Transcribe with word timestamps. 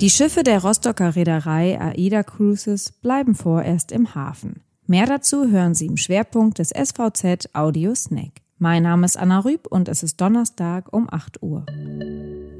Die 0.00 0.10
Schiffe 0.10 0.42
der 0.42 0.62
Rostocker 0.62 1.16
Reederei 1.16 1.80
AIDA 1.80 2.22
Cruises 2.22 2.92
bleiben 2.92 3.34
vorerst 3.34 3.92
im 3.92 4.14
Hafen. 4.14 4.60
Mehr 4.86 5.06
dazu 5.06 5.48
hören 5.48 5.74
Sie 5.74 5.86
im 5.86 5.96
Schwerpunkt 5.96 6.58
des 6.58 6.68
SVZ 6.68 7.48
Audio 7.54 7.94
Snack. 7.94 8.42
Mein 8.58 8.82
Name 8.82 9.06
ist 9.06 9.16
Anna 9.16 9.38
Rüb 9.40 9.66
und 9.66 9.88
es 9.88 10.02
ist 10.02 10.20
Donnerstag 10.20 10.92
um 10.92 11.08
8 11.10 11.42
Uhr. 11.42 11.64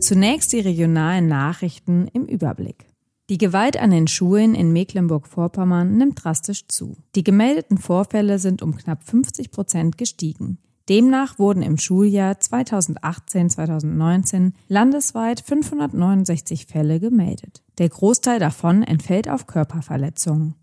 Zunächst 0.00 0.54
die 0.54 0.60
regionalen 0.60 1.28
Nachrichten 1.28 2.08
im 2.14 2.24
Überblick. 2.24 2.86
Die 3.28 3.36
Gewalt 3.36 3.76
an 3.76 3.90
den 3.90 4.08
Schulen 4.08 4.54
in 4.54 4.72
Mecklenburg-Vorpommern 4.72 5.98
nimmt 5.98 6.24
drastisch 6.24 6.66
zu. 6.66 6.96
Die 7.14 7.24
gemeldeten 7.24 7.76
Vorfälle 7.76 8.38
sind 8.38 8.62
um 8.62 8.74
knapp 8.74 9.04
50 9.04 9.50
Prozent 9.50 9.98
gestiegen. 9.98 10.56
Demnach 10.88 11.38
wurden 11.38 11.62
im 11.62 11.76
Schuljahr 11.76 12.34
2018-2019 12.34 14.52
landesweit 14.68 15.40
569 15.40 16.66
Fälle 16.66 16.98
gemeldet. 16.98 17.62
Der 17.78 17.90
Großteil 17.90 18.38
davon 18.38 18.82
entfällt 18.82 19.28
auf 19.28 19.46
Körperverletzungen. 19.46 20.54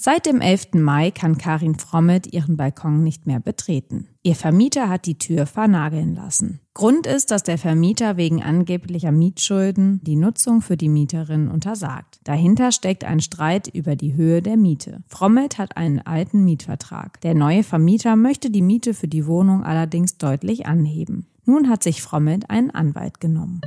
Seit 0.00 0.26
dem 0.26 0.40
11. 0.40 0.74
Mai 0.74 1.10
kann 1.10 1.38
Karin 1.38 1.74
Frommet 1.74 2.32
ihren 2.32 2.56
Balkon 2.56 3.02
nicht 3.02 3.26
mehr 3.26 3.40
betreten. 3.40 4.06
Ihr 4.22 4.36
Vermieter 4.36 4.88
hat 4.88 5.06
die 5.06 5.18
Tür 5.18 5.44
vernageln 5.44 6.14
lassen. 6.14 6.60
Grund 6.72 7.08
ist, 7.08 7.32
dass 7.32 7.42
der 7.42 7.58
Vermieter 7.58 8.16
wegen 8.16 8.40
angeblicher 8.40 9.10
Mietschulden 9.10 10.00
die 10.04 10.14
Nutzung 10.14 10.60
für 10.60 10.76
die 10.76 10.88
Mieterin 10.88 11.48
untersagt. 11.48 12.20
Dahinter 12.22 12.70
steckt 12.70 13.02
ein 13.02 13.18
Streit 13.18 13.66
über 13.66 13.96
die 13.96 14.14
Höhe 14.14 14.40
der 14.40 14.56
Miete. 14.56 15.02
Frommet 15.08 15.58
hat 15.58 15.76
einen 15.76 15.98
alten 15.98 16.44
Mietvertrag. 16.44 17.20
Der 17.22 17.34
neue 17.34 17.64
Vermieter 17.64 18.14
möchte 18.14 18.50
die 18.50 18.62
Miete 18.62 18.94
für 18.94 19.08
die 19.08 19.26
Wohnung 19.26 19.64
allerdings 19.64 20.16
deutlich 20.16 20.66
anheben. 20.66 21.26
Nun 21.44 21.68
hat 21.68 21.82
sich 21.82 22.02
Frommet 22.02 22.50
einen 22.50 22.70
Anwalt 22.70 23.18
genommen. 23.18 23.60